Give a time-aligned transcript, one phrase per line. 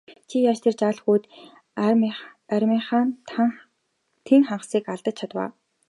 [0.29, 1.23] Чи яаж тэр жаал хүүд
[2.55, 3.03] армийнхаа
[4.27, 5.49] тэн хагасыг алдаж чадав?